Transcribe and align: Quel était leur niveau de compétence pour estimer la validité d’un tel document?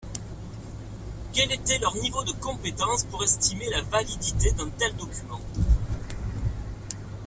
Quel 1.31 1.51
était 1.51 1.77
leur 1.77 1.95
niveau 1.95 2.23
de 2.23 2.31
compétence 2.31 3.03
pour 3.03 3.23
estimer 3.23 3.69
la 3.69 3.83
validité 3.83 4.49
d’un 4.53 4.69
tel 4.71 4.95
document? 4.95 5.39